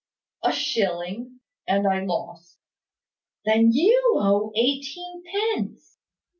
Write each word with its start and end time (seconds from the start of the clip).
"A 0.41 0.51
shilling; 0.51 1.41
and 1.67 1.85
I 1.87 2.03
lost." 2.03 2.57
"Then 3.45 3.71
you 3.71 4.15
owe 4.17 4.51
eighteen 4.55 5.21
pence." 5.23 5.99